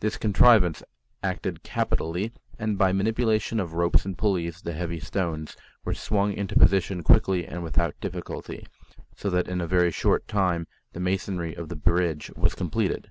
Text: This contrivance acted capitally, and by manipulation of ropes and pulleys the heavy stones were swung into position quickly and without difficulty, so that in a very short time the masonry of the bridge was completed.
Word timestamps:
This 0.00 0.18
contrivance 0.18 0.82
acted 1.22 1.62
capitally, 1.62 2.34
and 2.58 2.76
by 2.76 2.92
manipulation 2.92 3.58
of 3.58 3.72
ropes 3.72 4.04
and 4.04 4.18
pulleys 4.18 4.60
the 4.60 4.74
heavy 4.74 5.00
stones 5.00 5.56
were 5.82 5.94
swung 5.94 6.34
into 6.34 6.58
position 6.58 7.02
quickly 7.02 7.46
and 7.46 7.64
without 7.64 7.98
difficulty, 7.98 8.66
so 9.16 9.30
that 9.30 9.48
in 9.48 9.62
a 9.62 9.66
very 9.66 9.90
short 9.90 10.28
time 10.28 10.66
the 10.92 11.00
masonry 11.00 11.54
of 11.54 11.70
the 11.70 11.76
bridge 11.76 12.30
was 12.36 12.54
completed. 12.54 13.10